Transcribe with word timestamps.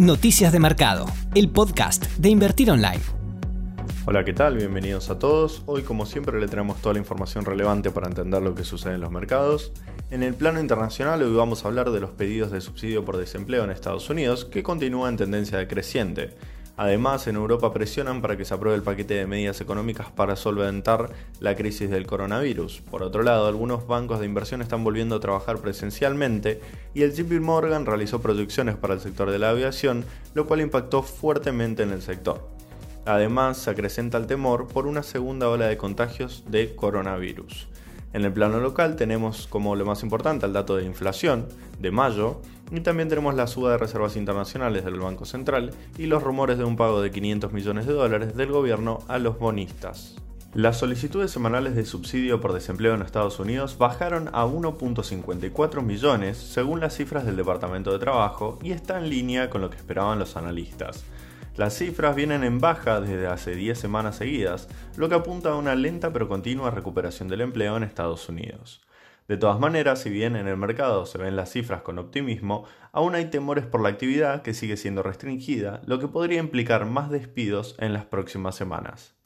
Noticias 0.00 0.50
de 0.50 0.58
Mercado, 0.60 1.04
el 1.34 1.50
podcast 1.50 2.06
de 2.16 2.30
Invertir 2.30 2.70
Online. 2.70 3.02
Hola, 4.06 4.24
¿qué 4.24 4.32
tal? 4.32 4.56
Bienvenidos 4.56 5.10
a 5.10 5.18
todos. 5.18 5.62
Hoy, 5.66 5.82
como 5.82 6.06
siempre, 6.06 6.40
le 6.40 6.48
traemos 6.48 6.80
toda 6.80 6.94
la 6.94 7.00
información 7.00 7.44
relevante 7.44 7.90
para 7.90 8.08
entender 8.08 8.40
lo 8.40 8.54
que 8.54 8.64
sucede 8.64 8.94
en 8.94 9.02
los 9.02 9.10
mercados. 9.10 9.72
En 10.10 10.22
el 10.22 10.32
plano 10.32 10.58
internacional, 10.58 11.22
hoy 11.22 11.34
vamos 11.34 11.62
a 11.62 11.68
hablar 11.68 11.90
de 11.90 12.00
los 12.00 12.12
pedidos 12.12 12.50
de 12.50 12.62
subsidio 12.62 13.04
por 13.04 13.18
desempleo 13.18 13.62
en 13.62 13.70
Estados 13.70 14.08
Unidos, 14.08 14.46
que 14.46 14.62
continúa 14.62 15.10
en 15.10 15.18
tendencia 15.18 15.58
decreciente. 15.58 16.30
Además, 16.80 17.26
en 17.26 17.36
Europa 17.36 17.74
presionan 17.74 18.22
para 18.22 18.38
que 18.38 18.46
se 18.46 18.54
apruebe 18.54 18.74
el 18.74 18.82
paquete 18.82 19.12
de 19.12 19.26
medidas 19.26 19.60
económicas 19.60 20.10
para 20.10 20.34
solventar 20.34 21.10
la 21.38 21.54
crisis 21.54 21.90
del 21.90 22.06
coronavirus. 22.06 22.80
Por 22.90 23.02
otro 23.02 23.22
lado, 23.22 23.46
algunos 23.48 23.86
bancos 23.86 24.18
de 24.18 24.24
inversión 24.24 24.62
están 24.62 24.82
volviendo 24.82 25.16
a 25.16 25.20
trabajar 25.20 25.58
presencialmente 25.58 26.62
y 26.94 27.02
el 27.02 27.12
JP 27.12 27.42
Morgan 27.42 27.84
realizó 27.84 28.22
proyecciones 28.22 28.76
para 28.76 28.94
el 28.94 29.00
sector 29.00 29.30
de 29.30 29.38
la 29.38 29.50
aviación, 29.50 30.06
lo 30.32 30.46
cual 30.46 30.62
impactó 30.62 31.02
fuertemente 31.02 31.82
en 31.82 31.90
el 31.90 32.00
sector. 32.00 32.48
Además, 33.04 33.58
se 33.58 33.68
acrecenta 33.68 34.16
el 34.16 34.26
temor 34.26 34.66
por 34.66 34.86
una 34.86 35.02
segunda 35.02 35.50
ola 35.50 35.66
de 35.66 35.76
contagios 35.76 36.44
de 36.48 36.74
coronavirus. 36.74 37.68
En 38.12 38.24
el 38.24 38.32
plano 38.32 38.58
local 38.58 38.96
tenemos 38.96 39.46
como 39.46 39.76
lo 39.76 39.84
más 39.84 40.02
importante 40.02 40.44
el 40.44 40.52
dato 40.52 40.76
de 40.76 40.84
inflación 40.84 41.46
de 41.78 41.90
mayo 41.92 42.40
y 42.72 42.80
también 42.80 43.08
tenemos 43.08 43.34
la 43.34 43.46
suba 43.46 43.72
de 43.72 43.78
reservas 43.78 44.16
internacionales 44.16 44.84
del 44.84 44.98
Banco 44.98 45.24
Central 45.24 45.72
y 45.96 46.06
los 46.06 46.22
rumores 46.22 46.58
de 46.58 46.64
un 46.64 46.76
pago 46.76 47.02
de 47.02 47.10
500 47.10 47.52
millones 47.52 47.86
de 47.86 47.92
dólares 47.92 48.36
del 48.36 48.50
gobierno 48.50 48.98
a 49.08 49.18
los 49.18 49.38
bonistas. 49.38 50.16
Las 50.54 50.78
solicitudes 50.78 51.30
semanales 51.30 51.76
de 51.76 51.84
subsidio 51.84 52.40
por 52.40 52.52
desempleo 52.52 52.94
en 52.94 53.02
Estados 53.02 53.38
Unidos 53.38 53.78
bajaron 53.78 54.30
a 54.32 54.46
1.54 54.46 55.80
millones 55.80 56.38
según 56.38 56.80
las 56.80 56.96
cifras 56.96 57.24
del 57.24 57.36
Departamento 57.36 57.92
de 57.92 58.00
Trabajo 58.00 58.58
y 58.60 58.72
está 58.72 58.98
en 58.98 59.08
línea 59.08 59.48
con 59.48 59.60
lo 59.60 59.70
que 59.70 59.76
esperaban 59.76 60.18
los 60.18 60.36
analistas. 60.36 61.04
Las 61.56 61.74
cifras 61.74 62.16
vienen 62.16 62.42
en 62.42 62.58
baja 62.58 63.00
desde 63.00 63.28
hace 63.28 63.54
10 63.54 63.78
semanas 63.78 64.16
seguidas, 64.16 64.66
lo 64.96 65.08
que 65.08 65.14
apunta 65.14 65.50
a 65.50 65.56
una 65.56 65.76
lenta 65.76 66.12
pero 66.12 66.28
continua 66.28 66.72
recuperación 66.72 67.28
del 67.28 67.42
empleo 67.42 67.76
en 67.76 67.84
Estados 67.84 68.28
Unidos. 68.28 68.80
De 69.28 69.36
todas 69.36 69.60
maneras, 69.60 70.02
si 70.02 70.10
bien 70.10 70.34
en 70.34 70.48
el 70.48 70.56
mercado 70.56 71.06
se 71.06 71.18
ven 71.18 71.36
las 71.36 71.52
cifras 71.52 71.82
con 71.82 72.00
optimismo, 72.00 72.64
aún 72.90 73.14
hay 73.14 73.26
temores 73.26 73.66
por 73.66 73.82
la 73.82 73.90
actividad 73.90 74.42
que 74.42 74.54
sigue 74.54 74.76
siendo 74.76 75.04
restringida, 75.04 75.80
lo 75.86 76.00
que 76.00 76.08
podría 76.08 76.40
implicar 76.40 76.86
más 76.86 77.08
despidos 77.08 77.76
en 77.78 77.92
las 77.92 78.04
próximas 78.04 78.56
semanas. 78.56 79.19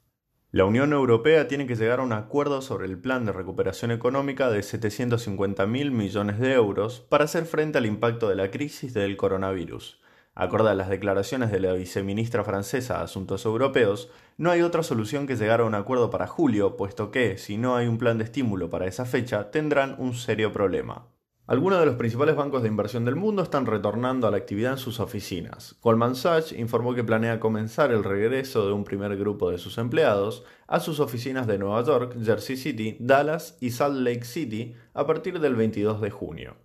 La 0.55 0.63
Unión 0.63 0.93
Europea 0.93 1.49
tiene 1.49 1.67
que 1.67 1.75
llegar 1.75 1.99
a 1.99 2.03
un 2.03 2.13
acuerdo 2.13 2.61
sobre 2.61 2.85
el 2.85 2.97
plan 2.97 3.25
de 3.25 3.33
recuperación 3.33 3.91
económica 3.91 4.49
de 4.49 4.61
750.000 4.61 5.91
millones 5.91 6.39
de 6.39 6.53
euros 6.53 7.01
para 7.09 7.25
hacer 7.25 7.43
frente 7.43 7.77
al 7.77 7.85
impacto 7.85 8.29
de 8.29 8.35
la 8.35 8.51
crisis 8.51 8.93
del 8.93 9.17
coronavirus. 9.17 9.99
Acorde 10.33 10.69
a 10.69 10.75
las 10.75 10.87
declaraciones 10.87 11.51
de 11.51 11.59
la 11.59 11.73
viceministra 11.73 12.45
francesa 12.45 12.99
de 12.99 13.03
Asuntos 13.03 13.43
Europeos, 13.43 14.09
no 14.37 14.49
hay 14.49 14.61
otra 14.61 14.81
solución 14.81 15.27
que 15.27 15.35
llegar 15.35 15.59
a 15.59 15.65
un 15.65 15.75
acuerdo 15.75 16.09
para 16.09 16.25
julio, 16.25 16.77
puesto 16.77 17.11
que, 17.11 17.37
si 17.37 17.57
no 17.57 17.75
hay 17.75 17.87
un 17.87 17.97
plan 17.97 18.17
de 18.17 18.23
estímulo 18.23 18.69
para 18.69 18.87
esa 18.87 19.03
fecha, 19.03 19.51
tendrán 19.51 19.97
un 19.99 20.13
serio 20.13 20.53
problema. 20.53 21.05
Algunos 21.47 21.79
de 21.79 21.85
los 21.85 21.93
principales 21.93 22.35
bancos 22.35 22.63
de 22.63 22.69
inversión 22.69 23.05
del 23.05 23.15
mundo 23.15 23.43
están 23.43 23.67
retornando 23.67 24.25
a 24.25 24.31
la 24.31 24.37
actividad 24.37 24.71
en 24.71 24.77
sus 24.79 24.99
oficinas. 24.99 25.75
Goldman 25.83 26.15
Sachs 26.15 26.51
informó 26.53 26.95
que 26.95 27.03
planea 27.03 27.39
comenzar 27.39 27.91
el 27.91 28.03
regreso 28.03 28.65
de 28.65 28.73
un 28.73 28.83
primer 28.83 29.15
grupo 29.15 29.51
de 29.51 29.59
sus 29.59 29.77
empleados 29.77 30.43
a 30.65 30.79
sus 30.79 30.99
oficinas 30.99 31.45
de 31.45 31.59
Nueva 31.59 31.83
York, 31.83 32.17
Jersey 32.19 32.57
City, 32.57 32.97
Dallas 32.99 33.57
y 33.61 33.69
Salt 33.69 33.97
Lake 33.97 34.25
City 34.25 34.73
a 34.95 35.05
partir 35.05 35.39
del 35.39 35.55
22 35.55 36.01
de 36.01 36.09
junio. 36.09 36.55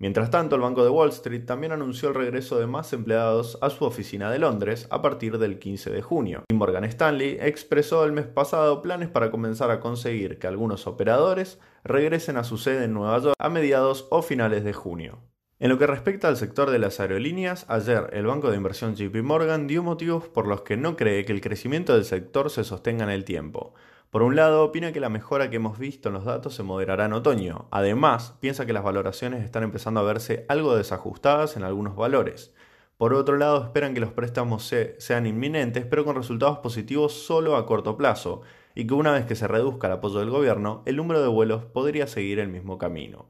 Mientras 0.00 0.30
tanto, 0.30 0.54
el 0.54 0.62
Banco 0.62 0.84
de 0.84 0.90
Wall 0.90 1.08
Street 1.08 1.44
también 1.44 1.72
anunció 1.72 2.10
el 2.10 2.14
regreso 2.14 2.58
de 2.58 2.68
más 2.68 2.92
empleados 2.92 3.58
a 3.60 3.68
su 3.68 3.84
oficina 3.84 4.30
de 4.30 4.38
Londres 4.38 4.86
a 4.90 5.02
partir 5.02 5.38
del 5.38 5.58
15 5.58 5.90
de 5.90 6.02
junio. 6.02 6.44
Y 6.48 6.54
Morgan 6.54 6.84
Stanley 6.84 7.38
expresó 7.40 8.04
el 8.04 8.12
mes 8.12 8.26
pasado 8.26 8.80
planes 8.80 9.08
para 9.08 9.32
comenzar 9.32 9.72
a 9.72 9.80
conseguir 9.80 10.38
que 10.38 10.46
algunos 10.46 10.86
operadores 10.86 11.58
regresen 11.82 12.36
a 12.36 12.44
su 12.44 12.58
sede 12.58 12.84
en 12.84 12.94
Nueva 12.94 13.18
York 13.18 13.34
a 13.40 13.48
mediados 13.48 14.06
o 14.10 14.22
finales 14.22 14.62
de 14.62 14.72
junio. 14.72 15.18
En 15.58 15.70
lo 15.70 15.78
que 15.78 15.88
respecta 15.88 16.28
al 16.28 16.36
sector 16.36 16.70
de 16.70 16.78
las 16.78 17.00
aerolíneas, 17.00 17.66
ayer 17.68 18.10
el 18.12 18.26
banco 18.26 18.50
de 18.50 18.56
inversión 18.56 18.94
JP 18.94 19.16
Morgan 19.24 19.66
dio 19.66 19.82
motivos 19.82 20.28
por 20.28 20.46
los 20.46 20.60
que 20.60 20.76
no 20.76 20.96
cree 20.96 21.24
que 21.24 21.32
el 21.32 21.40
crecimiento 21.40 21.94
del 21.94 22.04
sector 22.04 22.50
se 22.50 22.62
sostenga 22.62 23.02
en 23.02 23.10
el 23.10 23.24
tiempo. 23.24 23.74
Por 24.10 24.22
un 24.22 24.36
lado, 24.36 24.64
opina 24.64 24.90
que 24.90 25.00
la 25.00 25.10
mejora 25.10 25.50
que 25.50 25.56
hemos 25.56 25.78
visto 25.78 26.08
en 26.08 26.14
los 26.14 26.24
datos 26.24 26.54
se 26.54 26.62
moderará 26.62 27.04
en 27.04 27.12
otoño. 27.12 27.68
Además, 27.70 28.34
piensa 28.40 28.64
que 28.64 28.72
las 28.72 28.82
valoraciones 28.82 29.44
están 29.44 29.64
empezando 29.64 30.00
a 30.00 30.02
verse 30.02 30.46
algo 30.48 30.74
desajustadas 30.74 31.58
en 31.58 31.62
algunos 31.62 31.94
valores. 31.94 32.54
Por 32.96 33.12
otro 33.12 33.36
lado, 33.36 33.62
esperan 33.62 33.92
que 33.92 34.00
los 34.00 34.12
préstamos 34.12 34.74
sean 34.96 35.26
inminentes, 35.26 35.84
pero 35.84 36.06
con 36.06 36.16
resultados 36.16 36.58
positivos 36.60 37.12
solo 37.12 37.54
a 37.54 37.66
corto 37.66 37.98
plazo, 37.98 38.40
y 38.74 38.86
que 38.86 38.94
una 38.94 39.12
vez 39.12 39.26
que 39.26 39.36
se 39.36 39.46
reduzca 39.46 39.88
el 39.88 39.92
apoyo 39.94 40.20
del 40.20 40.30
gobierno, 40.30 40.82
el 40.86 40.96
número 40.96 41.20
de 41.20 41.28
vuelos 41.28 41.66
podría 41.66 42.06
seguir 42.06 42.38
el 42.38 42.48
mismo 42.48 42.78
camino. 42.78 43.28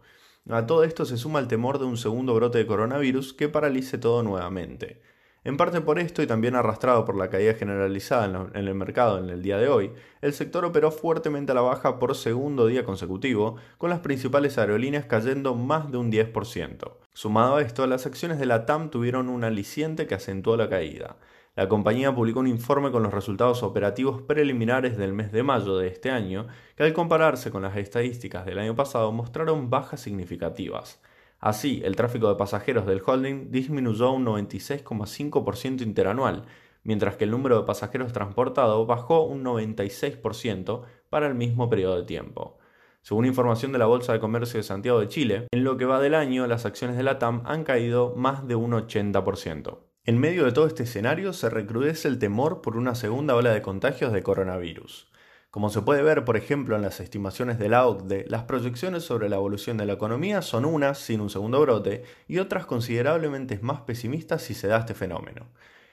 A 0.48 0.64
todo 0.66 0.84
esto 0.84 1.04
se 1.04 1.16
suma 1.16 1.40
el 1.40 1.48
temor 1.48 1.80
de 1.80 1.86
un 1.86 1.96
segundo 1.96 2.34
brote 2.34 2.58
de 2.58 2.66
coronavirus 2.66 3.34
que 3.34 3.48
paralice 3.48 3.98
todo 3.98 4.22
nuevamente. 4.22 5.02
En 5.48 5.56
parte 5.56 5.80
por 5.80 5.98
esto 5.98 6.20
y 6.20 6.26
también 6.26 6.56
arrastrado 6.56 7.06
por 7.06 7.16
la 7.16 7.30
caída 7.30 7.54
generalizada 7.54 8.50
en 8.52 8.68
el 8.68 8.74
mercado 8.74 9.18
en 9.18 9.30
el 9.30 9.40
día 9.40 9.56
de 9.56 9.70
hoy, 9.70 9.92
el 10.20 10.34
sector 10.34 10.66
operó 10.66 10.90
fuertemente 10.90 11.52
a 11.52 11.54
la 11.54 11.62
baja 11.62 11.98
por 11.98 12.14
segundo 12.16 12.66
día 12.66 12.84
consecutivo, 12.84 13.56
con 13.78 13.88
las 13.88 14.00
principales 14.00 14.58
aerolíneas 14.58 15.06
cayendo 15.06 15.54
más 15.54 15.90
de 15.90 15.96
un 15.96 16.12
10%. 16.12 16.92
Sumado 17.14 17.56
a 17.56 17.62
esto, 17.62 17.86
las 17.86 18.04
acciones 18.04 18.38
de 18.38 18.44
la 18.44 18.66
TAM 18.66 18.90
tuvieron 18.90 19.30
un 19.30 19.42
aliciente 19.42 20.06
que 20.06 20.16
acentuó 20.16 20.58
la 20.58 20.68
caída. 20.68 21.16
La 21.56 21.66
compañía 21.66 22.14
publicó 22.14 22.40
un 22.40 22.46
informe 22.46 22.90
con 22.90 23.02
los 23.02 23.14
resultados 23.14 23.62
operativos 23.62 24.20
preliminares 24.20 24.98
del 24.98 25.14
mes 25.14 25.32
de 25.32 25.44
mayo 25.44 25.78
de 25.78 25.88
este 25.88 26.10
año, 26.10 26.46
que 26.76 26.82
al 26.82 26.92
compararse 26.92 27.50
con 27.50 27.62
las 27.62 27.74
estadísticas 27.74 28.44
del 28.44 28.58
año 28.58 28.76
pasado 28.76 29.12
mostraron 29.12 29.70
bajas 29.70 30.02
significativas. 30.02 31.00
Así, 31.40 31.80
el 31.84 31.94
tráfico 31.94 32.28
de 32.28 32.34
pasajeros 32.34 32.86
del 32.86 33.02
holding 33.04 33.50
disminuyó 33.50 34.10
un 34.12 34.26
96,5% 34.26 35.82
interanual, 35.82 36.44
mientras 36.82 37.16
que 37.16 37.24
el 37.24 37.30
número 37.30 37.58
de 37.58 37.66
pasajeros 37.66 38.12
transportados 38.12 38.86
bajó 38.86 39.24
un 39.24 39.44
96% 39.44 40.82
para 41.10 41.28
el 41.28 41.34
mismo 41.34 41.68
periodo 41.68 41.96
de 41.96 42.04
tiempo. 42.04 42.58
Según 43.02 43.24
información 43.24 43.72
de 43.72 43.78
la 43.78 43.86
Bolsa 43.86 44.12
de 44.12 44.20
Comercio 44.20 44.58
de 44.58 44.64
Santiago 44.64 45.00
de 45.00 45.08
Chile, 45.08 45.46
en 45.50 45.64
lo 45.64 45.76
que 45.76 45.84
va 45.84 46.00
del 46.00 46.14
año 46.14 46.46
las 46.46 46.66
acciones 46.66 46.96
de 46.96 47.04
la 47.04 47.18
TAM 47.18 47.42
han 47.46 47.64
caído 47.64 48.14
más 48.16 48.46
de 48.46 48.56
un 48.56 48.72
80%. 48.72 49.78
En 50.04 50.18
medio 50.18 50.44
de 50.44 50.52
todo 50.52 50.66
este 50.66 50.82
escenario 50.82 51.32
se 51.32 51.50
recrudece 51.50 52.08
el 52.08 52.18
temor 52.18 52.62
por 52.62 52.76
una 52.76 52.94
segunda 52.94 53.34
ola 53.34 53.52
de 53.52 53.62
contagios 53.62 54.12
de 54.12 54.22
coronavirus. 54.22 55.07
Como 55.50 55.70
se 55.70 55.80
puede 55.80 56.02
ver, 56.02 56.26
por 56.26 56.36
ejemplo, 56.36 56.76
en 56.76 56.82
las 56.82 57.00
estimaciones 57.00 57.58
de 57.58 57.70
la 57.70 57.86
OCDE, 57.86 58.26
las 58.28 58.44
proyecciones 58.44 59.04
sobre 59.04 59.30
la 59.30 59.36
evolución 59.36 59.78
de 59.78 59.86
la 59.86 59.94
economía 59.94 60.42
son 60.42 60.66
unas 60.66 60.98
sin 60.98 61.22
un 61.22 61.30
segundo 61.30 61.58
brote 61.62 62.04
y 62.26 62.38
otras 62.38 62.66
considerablemente 62.66 63.58
más 63.62 63.80
pesimistas 63.80 64.42
si 64.42 64.52
se 64.52 64.68
da 64.68 64.80
este 64.80 64.92
fenómeno. 64.92 65.46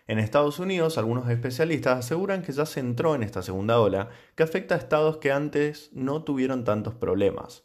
En 0.07 0.19
Estados 0.19 0.59
Unidos, 0.59 0.97
algunos 0.97 1.29
especialistas 1.29 1.99
aseguran 1.99 2.41
que 2.41 2.51
ya 2.51 2.65
se 2.65 2.81
entró 2.81 3.15
en 3.15 3.23
esta 3.23 3.41
segunda 3.41 3.79
ola, 3.79 4.09
que 4.35 4.43
afecta 4.43 4.75
a 4.75 4.77
estados 4.77 5.17
que 5.17 5.31
antes 5.31 5.89
no 5.93 6.23
tuvieron 6.23 6.65
tantos 6.65 6.93
problemas. 6.93 7.63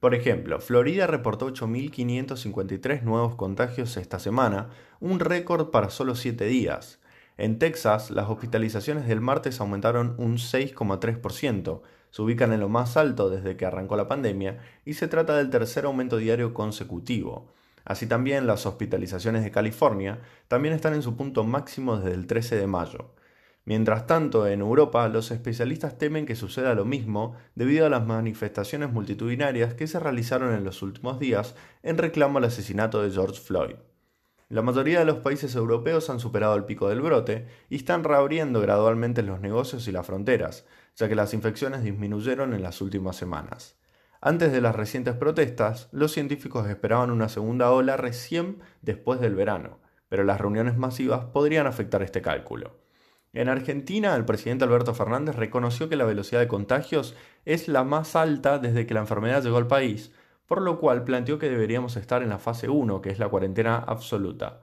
Por 0.00 0.14
ejemplo, 0.14 0.60
Florida 0.60 1.06
reportó 1.06 1.48
8.553 1.48 3.02
nuevos 3.02 3.36
contagios 3.36 3.96
esta 3.96 4.18
semana, 4.18 4.70
un 4.98 5.20
récord 5.20 5.70
para 5.70 5.88
solo 5.88 6.16
7 6.16 6.44
días. 6.46 6.98
En 7.38 7.60
Texas, 7.60 8.10
las 8.10 8.28
hospitalizaciones 8.28 9.06
del 9.06 9.20
martes 9.20 9.60
aumentaron 9.60 10.16
un 10.18 10.38
6,3%, 10.38 11.82
se 12.10 12.22
ubican 12.22 12.52
en 12.52 12.58
lo 12.58 12.68
más 12.68 12.96
alto 12.96 13.30
desde 13.30 13.56
que 13.56 13.64
arrancó 13.64 13.96
la 13.96 14.08
pandemia 14.08 14.58
y 14.84 14.94
se 14.94 15.06
trata 15.06 15.36
del 15.36 15.48
tercer 15.48 15.84
aumento 15.84 16.16
diario 16.16 16.52
consecutivo. 16.52 17.54
Así 17.84 18.08
también 18.08 18.48
las 18.48 18.66
hospitalizaciones 18.66 19.44
de 19.44 19.52
California 19.52 20.18
también 20.48 20.74
están 20.74 20.94
en 20.94 21.02
su 21.02 21.16
punto 21.16 21.44
máximo 21.44 21.98
desde 21.98 22.14
el 22.14 22.26
13 22.26 22.56
de 22.56 22.66
mayo. 22.66 23.14
Mientras 23.64 24.08
tanto, 24.08 24.48
en 24.48 24.60
Europa, 24.60 25.06
los 25.08 25.30
especialistas 25.30 25.96
temen 25.96 26.26
que 26.26 26.34
suceda 26.34 26.74
lo 26.74 26.84
mismo 26.84 27.36
debido 27.54 27.86
a 27.86 27.90
las 27.90 28.04
manifestaciones 28.04 28.90
multitudinarias 28.90 29.74
que 29.74 29.86
se 29.86 30.00
realizaron 30.00 30.54
en 30.54 30.64
los 30.64 30.82
últimos 30.82 31.20
días 31.20 31.54
en 31.84 31.98
reclamo 31.98 32.38
al 32.38 32.44
asesinato 32.44 33.00
de 33.00 33.12
George 33.12 33.40
Floyd. 33.40 33.76
La 34.50 34.62
mayoría 34.62 35.00
de 35.00 35.04
los 35.04 35.18
países 35.18 35.54
europeos 35.54 36.08
han 36.08 36.20
superado 36.20 36.54
el 36.54 36.64
pico 36.64 36.88
del 36.88 37.02
brote 37.02 37.46
y 37.68 37.76
están 37.76 38.02
reabriendo 38.02 38.62
gradualmente 38.62 39.22
los 39.22 39.40
negocios 39.40 39.86
y 39.88 39.92
las 39.92 40.06
fronteras, 40.06 40.64
ya 40.96 41.06
que 41.06 41.14
las 41.14 41.34
infecciones 41.34 41.82
disminuyeron 41.82 42.54
en 42.54 42.62
las 42.62 42.80
últimas 42.80 43.16
semanas. 43.16 43.76
Antes 44.22 44.50
de 44.50 44.62
las 44.62 44.74
recientes 44.74 45.14
protestas, 45.16 45.90
los 45.92 46.12
científicos 46.12 46.66
esperaban 46.66 47.10
una 47.10 47.28
segunda 47.28 47.70
ola 47.70 47.98
recién 47.98 48.60
después 48.80 49.20
del 49.20 49.34
verano, 49.34 49.80
pero 50.08 50.24
las 50.24 50.40
reuniones 50.40 50.78
masivas 50.78 51.26
podrían 51.26 51.66
afectar 51.66 52.02
este 52.02 52.22
cálculo. 52.22 52.78
En 53.34 53.50
Argentina, 53.50 54.16
el 54.16 54.24
presidente 54.24 54.64
Alberto 54.64 54.94
Fernández 54.94 55.36
reconoció 55.36 55.90
que 55.90 55.96
la 55.96 56.06
velocidad 56.06 56.40
de 56.40 56.48
contagios 56.48 57.14
es 57.44 57.68
la 57.68 57.84
más 57.84 58.16
alta 58.16 58.58
desde 58.58 58.86
que 58.86 58.94
la 58.94 59.00
enfermedad 59.00 59.42
llegó 59.42 59.58
al 59.58 59.66
país, 59.66 60.10
por 60.48 60.62
lo 60.62 60.80
cual 60.80 61.04
planteó 61.04 61.38
que 61.38 61.50
deberíamos 61.50 61.96
estar 61.96 62.22
en 62.22 62.30
la 62.30 62.38
fase 62.38 62.70
1, 62.70 63.02
que 63.02 63.10
es 63.10 63.18
la 63.18 63.28
cuarentena 63.28 63.76
absoluta. 63.76 64.62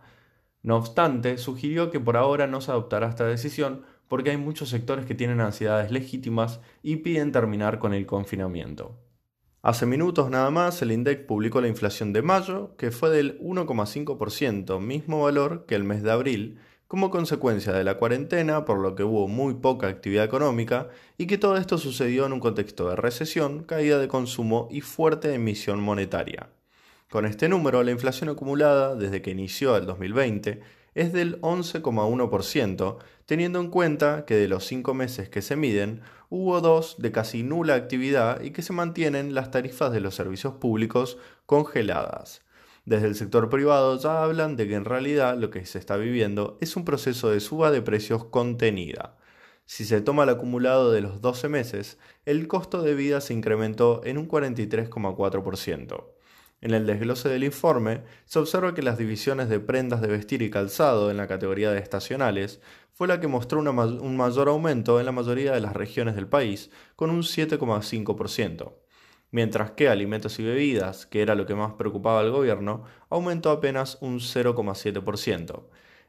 No 0.64 0.78
obstante, 0.78 1.38
sugirió 1.38 1.92
que 1.92 2.00
por 2.00 2.18
ahora 2.18 2.48
no 2.48 2.60
se 2.60 2.72
adoptará 2.72 3.08
esta 3.08 3.26
decisión 3.26 3.84
porque 4.08 4.32
hay 4.32 4.38
muchos 4.38 4.70
sectores 4.70 5.06
que 5.06 5.14
tienen 5.14 5.42
ansiedades 5.42 5.92
legítimas 5.92 6.60
y 6.82 6.98
piden 6.98 7.32
terminar 7.32 7.78
con 7.78 7.94
el 7.94 8.08
confinamiento. 8.08 8.98
Hace 9.62 9.86
minutos 9.86 10.32
nada 10.32 10.50
más, 10.50 10.82
el 10.82 10.92
INDEC 10.92 11.28
publicó 11.28 11.62
la 11.62 11.68
inflación 11.68 12.14
de 12.14 12.24
mayo, 12.24 12.76
que 12.78 12.90
fue 12.90 13.12
del 13.12 13.40
1,5%, 13.40 14.80
mismo 14.80 15.24
valor 15.24 15.66
que 15.68 15.76
el 15.76 15.84
mes 15.84 16.02
de 16.02 16.12
abril, 16.12 16.60
como 16.88 17.10
consecuencia 17.10 17.74
de 17.74 17.84
la 17.84 17.98
cuarentena, 17.98 18.66
por 18.66 18.80
lo 18.80 18.96
que 18.96 19.04
hubo 19.04 19.28
muy 19.28 19.56
poca 19.56 19.88
actividad 19.88 20.26
económica, 20.26 20.90
y 21.18 21.28
que 21.28 21.38
todo 21.38 21.58
esto 21.58 21.78
sucedió 21.78 22.26
en 22.26 22.34
un 22.34 22.40
contexto 22.40 22.90
de 22.90 22.96
recesión, 22.96 23.64
caída 23.64 23.98
de 23.98 24.08
consumo 24.08 24.68
y 24.70 24.82
fuerte 24.82 25.34
emisión 25.34 25.80
monetaria. 25.82 26.50
Con 27.10 27.26
este 27.26 27.50
número, 27.50 27.84
la 27.84 27.92
inflación 27.92 28.30
acumulada 28.30 28.96
desde 28.96 29.22
que 29.22 29.32
inició 29.32 29.78
el 29.78 29.86
2020 29.86 30.62
es 30.96 31.12
del 31.12 31.42
11,1%, 31.42 32.98
teniendo 33.26 33.60
en 33.60 33.70
cuenta 33.70 34.26
que 34.26 34.36
de 34.36 34.48
los 34.48 34.66
cinco 34.66 34.94
meses 34.94 35.30
que 35.30 35.42
se 35.42 35.56
miden, 35.56 36.02
hubo 36.30 36.62
dos 36.62 36.96
de 37.00 37.12
casi 37.12 37.44
nula 37.44 37.76
actividad 37.76 38.42
y 38.42 38.52
que 38.52 38.62
se 38.62 38.74
mantienen 38.74 39.34
las 39.34 39.52
tarifas 39.52 39.92
de 39.92 40.00
los 40.00 40.16
servicios 40.16 40.54
públicos 40.54 41.18
congeladas. 41.46 42.45
Desde 42.86 43.08
el 43.08 43.16
sector 43.16 43.50
privado 43.50 43.98
ya 44.00 44.24
hablan 44.24 44.56
de 44.56 44.68
que 44.68 44.76
en 44.76 44.86
realidad 44.86 45.38
lo 45.38 45.50
que 45.50 45.66
se 45.66 45.80
está 45.80 45.98
viviendo 45.98 46.60
es 46.62 46.76
un 46.76 46.86
proceso 46.86 47.32
de 47.32 47.40
suba 47.40 47.72
de 47.72 47.82
precios 47.82 48.26
contenida. 48.26 49.18
Si 49.66 49.86
se 49.86 50.02
toma 50.02 50.24
el 50.24 50.30
acumulado 50.30 50.92
de 50.92 51.02
los 51.02 51.20
12 51.20 51.50
meses, 51.50 51.98
el 52.26 52.48
costo 52.48 52.84
de 52.84 52.94
vida 52.94 53.22
se 53.22 53.34
incrementó 53.34 54.02
en 54.06 54.20
un 54.20 54.28
43,4%. 54.28 56.06
En 56.62 56.74
el 56.76 56.86
desglose 56.86 57.28
del 57.28 57.44
informe 57.44 58.04
se 58.26 58.38
observa 58.38 58.76
que 58.76 58.84
las 58.84 59.00
divisiones 59.00 59.50
de 59.50 59.60
prendas 59.60 60.02
de 60.02 60.08
vestir 60.08 60.44
y 60.44 60.52
calzado 60.52 61.10
en 61.10 61.18
la 61.18 61.28
categoría 61.28 61.72
de 61.72 61.80
estacionales 61.80 62.62
fue 62.94 63.08
la 63.08 63.20
que 63.20 63.28
mostró 63.28 63.60
un 63.60 64.18
mayor 64.18 64.48
aumento 64.48 65.00
en 65.00 65.08
la 65.08 65.12
mayoría 65.12 65.54
de 65.54 65.60
las 65.62 65.74
regiones 65.74 66.16
del 66.16 66.28
país, 66.28 66.70
con 66.96 67.10
un 67.10 67.24
7,5%, 67.24 68.74
mientras 69.36 69.72
que 69.72 69.90
alimentos 69.90 70.40
y 70.40 70.46
bebidas, 70.46 71.06
que 71.06 71.22
era 71.22 71.36
lo 71.36 71.46
que 71.46 71.56
más 71.56 71.74
preocupaba 71.74 72.22
al 72.22 72.32
gobierno, 72.32 72.86
aumentó 73.10 73.52
apenas 73.52 73.98
un 74.00 74.22
0,7%. 74.22 75.64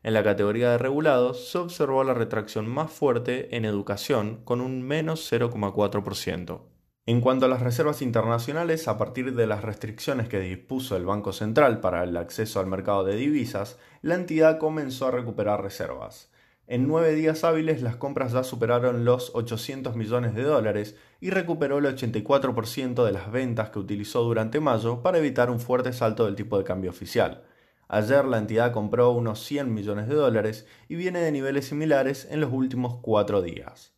En 0.05 0.14
la 0.14 0.23
categoría 0.23 0.70
de 0.70 0.78
regulados 0.78 1.49
se 1.50 1.58
observó 1.58 2.05
la 2.05 2.14
retracción 2.14 2.69
más 2.69 2.93
fuerte 2.93 3.56
en 3.56 3.64
educación, 3.64 4.43
con 4.44 4.61
un 4.61 4.81
menos 4.81 5.28
0,4%. 5.28 6.61
En 7.06 7.20
cuanto 7.20 7.46
a 7.46 7.49
las 7.49 7.62
reservas 7.62 8.00
internacionales, 8.00 8.87
a 8.87 8.96
partir 8.96 9.34
de 9.34 9.49
las 9.49 9.64
restricciones 9.64 10.28
que 10.28 10.38
dispuso 10.38 10.96
el 10.96 11.05
Banco 11.05 11.32
Central 11.32 11.81
para 11.81 12.05
el 12.05 12.17
acceso 12.17 12.61
al 12.61 12.69
mercado 12.69 13.02
de 13.02 13.17
divisas, 13.17 13.76
la 14.02 14.14
entidad 14.14 14.58
comenzó 14.58 15.08
a 15.08 15.11
recuperar 15.11 15.64
reservas. 15.64 16.31
En 16.69 16.89
nueve 16.89 17.15
días 17.15 17.45
hábiles 17.45 17.81
las 17.81 17.95
compras 17.95 18.33
ya 18.33 18.43
superaron 18.43 19.05
los 19.05 19.31
800 19.35 19.95
millones 19.95 20.35
de 20.35 20.43
dólares 20.43 20.97
y 21.21 21.31
recuperó 21.31 21.79
el 21.79 21.85
84% 21.85 23.05
de 23.05 23.13
las 23.13 23.31
ventas 23.31 23.71
que 23.71 23.79
utilizó 23.79 24.25
durante 24.25 24.59
mayo 24.59 25.01
para 25.01 25.19
evitar 25.19 25.49
un 25.49 25.61
fuerte 25.61 25.93
salto 25.93 26.25
del 26.25 26.35
tipo 26.35 26.59
de 26.59 26.65
cambio 26.65 26.91
oficial. 26.91 27.45
Ayer 27.87 28.25
la 28.25 28.39
entidad 28.39 28.73
compró 28.73 29.13
unos 29.13 29.45
100 29.45 29.73
millones 29.73 30.09
de 30.09 30.17
dólares 30.17 30.67
y 30.89 30.97
viene 30.97 31.21
de 31.21 31.31
niveles 31.31 31.67
similares 31.67 32.27
en 32.33 32.41
los 32.41 32.53
últimos 32.53 32.97
cuatro 33.01 33.43
días. 33.43 33.95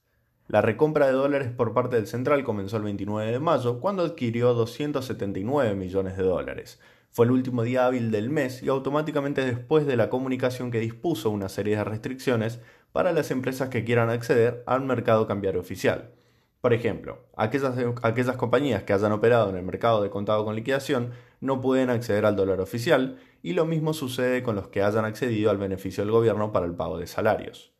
La 0.47 0.61
recompra 0.61 1.06
de 1.06 1.12
dólares 1.12 1.50
por 1.50 1.73
parte 1.73 1.97
del 1.97 2.06
central 2.06 2.44
comenzó 2.44 2.76
el 2.76 2.82
29 2.82 3.32
de 3.32 3.38
mayo, 3.38 3.81
cuando 3.81 4.03
adquirió 4.03 4.53
279 4.53 5.75
millones 5.75 6.19
de 6.19 6.23
dólares. 6.23 6.81
Fue 7.19 7.26
el 7.26 7.32
último 7.32 7.65
día 7.65 7.85
hábil 7.85 8.12
del 8.12 8.31
mes 8.31 8.62
y 8.62 8.69
automáticamente 8.69 9.44
después 9.44 9.85
de 9.88 9.97
la 9.97 10.09
comunicación 10.09 10.70
que 10.70 10.79
dispuso 10.79 11.31
una 11.31 11.49
serie 11.49 11.76
de 11.76 11.82
restricciones 11.82 12.61
para 12.93 13.11
las 13.11 13.32
empresas 13.32 13.70
que 13.70 13.82
quieran 13.82 14.09
acceder 14.09 14.62
al 14.69 14.85
mercado 14.85 15.26
cambiario 15.26 15.61
oficial. 15.61 16.12
Por 16.61 16.73
ejemplo, 16.73 17.26
aquellas, 17.37 18.37
compañías 18.37 18.85
que 18.85 18.93
hayan 18.93 19.11
operado 19.11 19.50
en 19.50 19.56
el 19.56 19.65
mercado 19.65 20.00
de 20.00 20.11
contado 20.11 20.44
con 20.44 20.55
liquidación 20.55 21.11
no 21.41 21.61
pueden 21.61 21.91
acceder 21.91 22.25
al 22.25 22.37
dólar 22.37 22.61
oficial 22.61 23.19
y 23.43 23.55
lo 23.55 23.64
mismo 23.64 23.94
sucede 23.94 24.44
con 24.44 24.55
los 24.55 24.69
que 24.69 24.85
hayan 24.85 25.05
accedido 25.05 25.50
al 25.50 25.59
beneficio 25.59 26.05
del 26.05 26.12
gobierno 26.12 26.53
para 26.53 26.67
el 26.67 26.76
pago 26.76 26.99
de 26.99 27.09
salarios. 27.09 27.73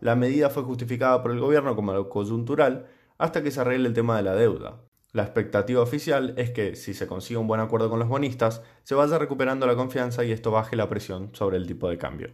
La 0.00 0.16
medida 0.16 0.50
fue 0.50 0.64
justificada 0.64 1.22
por 1.22 1.30
el 1.30 1.38
gobierno 1.38 1.76
como 1.76 1.92
algo 1.92 2.08
coyuntural 2.08 2.88
hasta 3.18 3.40
que 3.44 3.52
se 3.52 3.60
arregle 3.60 3.86
el 3.86 3.94
tema 3.94 4.16
de 4.16 4.24
la 4.24 4.34
deuda. 4.34 4.80
La 5.12 5.24
expectativa 5.24 5.82
oficial 5.82 6.34
es 6.36 6.50
que, 6.50 6.76
si 6.76 6.94
se 6.94 7.08
consigue 7.08 7.38
un 7.38 7.48
buen 7.48 7.60
acuerdo 7.60 7.90
con 7.90 7.98
los 7.98 8.08
bonistas, 8.08 8.62
se 8.84 8.94
vaya 8.94 9.18
recuperando 9.18 9.66
la 9.66 9.74
confianza 9.74 10.24
y 10.24 10.30
esto 10.30 10.52
baje 10.52 10.76
la 10.76 10.88
presión 10.88 11.30
sobre 11.32 11.56
el 11.56 11.66
tipo 11.66 11.88
de 11.88 11.98
cambio. 11.98 12.30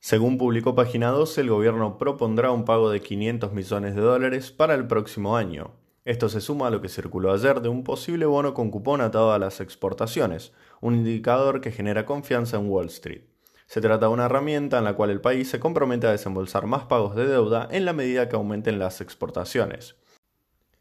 Según 0.00 0.36
publicó 0.36 0.74
Página 0.74 1.10
12, 1.10 1.42
el 1.42 1.50
gobierno 1.50 1.98
propondrá 1.98 2.50
un 2.50 2.64
pago 2.64 2.90
de 2.90 3.00
500 3.00 3.52
millones 3.52 3.94
de 3.94 4.00
dólares 4.00 4.50
para 4.50 4.74
el 4.74 4.88
próximo 4.88 5.36
año. 5.36 5.72
Esto 6.04 6.28
se 6.28 6.40
suma 6.40 6.66
a 6.66 6.70
lo 6.70 6.80
que 6.80 6.88
circuló 6.88 7.32
ayer 7.32 7.60
de 7.60 7.68
un 7.68 7.84
posible 7.84 8.26
bono 8.26 8.54
con 8.54 8.70
cupón 8.70 9.00
atado 9.00 9.32
a 9.32 9.38
las 9.38 9.60
exportaciones, 9.60 10.52
un 10.80 10.94
indicador 10.94 11.60
que 11.60 11.72
genera 11.72 12.06
confianza 12.06 12.56
en 12.56 12.68
Wall 12.68 12.86
Street. 12.86 13.22
Se 13.66 13.80
trata 13.80 14.06
de 14.06 14.12
una 14.12 14.26
herramienta 14.26 14.78
en 14.78 14.84
la 14.84 14.94
cual 14.94 15.10
el 15.10 15.20
país 15.20 15.50
se 15.50 15.58
compromete 15.58 16.06
a 16.06 16.12
desembolsar 16.12 16.66
más 16.66 16.84
pagos 16.84 17.16
de 17.16 17.26
deuda 17.26 17.68
en 17.70 17.84
la 17.84 17.92
medida 17.92 18.28
que 18.28 18.36
aumenten 18.36 18.78
las 18.78 19.00
exportaciones. 19.00 19.96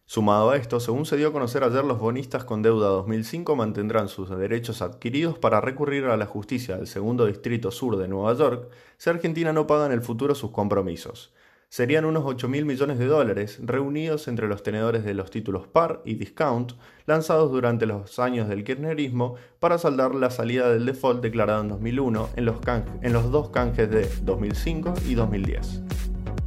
Sumado 0.08 0.52
a 0.52 0.58
esto, 0.58 0.80
según 0.80 1.06
se 1.06 1.18
dio 1.18 1.30
a 1.30 1.34
conocer 1.34 1.64
ayer, 1.64 1.84
los 1.84 2.00
bonistas 2.00 2.44
con 2.44 2.62
deuda 2.62 2.88
2005 2.90 3.56
mantendrán 3.56 4.08
sus 4.08 4.30
derechos 4.30 4.84
adquiridos 4.84 5.40
para 5.40 5.62
recurrir 5.62 6.06
a 6.06 6.16
la 6.16 6.28
justicia 6.28 6.78
del 6.78 6.86
segundo 6.86 7.26
distrito 7.26 7.72
sur 7.72 7.98
de 7.98 8.08
Nueva 8.08 8.34
York 8.34 8.70
si 8.98 9.10
Argentina 9.10 9.52
no 9.52 9.66
paga 9.66 9.88
en 9.88 9.92
el 9.92 10.02
futuro 10.02 10.36
sus 10.36 10.52
compromisos 10.52 11.34
serían 11.70 12.06
unos 12.06 12.24
8 12.26 12.48
mil 12.48 12.66
millones 12.66 13.00
de 13.00 13.08
dólares 13.08 13.60
reunidos 13.62 14.28
entre 14.28 14.48
los 14.48 14.64
tenedores 14.64 15.04
de 15.04 15.14
los 15.14 15.30
títulos 15.30 15.68
par 15.68 16.02
y 16.06 16.16
discount 16.16 16.74
lanzados 17.06 17.52
durante 17.52 17.86
los 17.86 18.20
años 18.20 18.48
del 18.48 18.64
kirchnerismo 18.64 19.36
para 19.60 19.78
saldar 19.78 20.16
la 20.16 20.30
salida 20.30 20.70
del 20.70 20.86
default 20.86 21.22
declarado 21.22 21.62
en 21.62 21.70
2001 21.70 22.30
en 22.36 22.46
los, 22.46 22.58
en 23.02 23.12
los 23.14 23.32
dos 23.32 23.50
canjes 23.50 23.90
de 23.90 24.08
2005 24.24 24.94
y 25.08 25.16
2010. 25.16 26.05